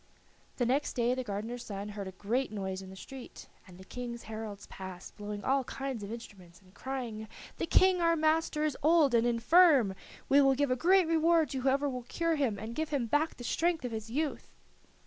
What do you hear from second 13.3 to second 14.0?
the strength of